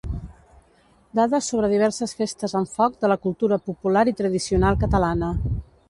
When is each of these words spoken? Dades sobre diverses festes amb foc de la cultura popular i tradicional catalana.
Dades 1.19 1.49
sobre 1.51 1.69
diverses 1.75 2.17
festes 2.21 2.57
amb 2.63 2.73
foc 2.79 2.99
de 3.05 3.13
la 3.13 3.21
cultura 3.27 3.63
popular 3.71 4.09
i 4.15 4.19
tradicional 4.23 4.85
catalana. 4.87 5.35